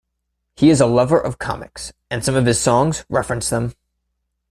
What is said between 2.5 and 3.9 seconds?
songs reference them.